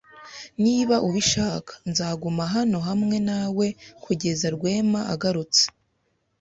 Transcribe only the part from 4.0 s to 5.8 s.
kugeza Rwema agarutse.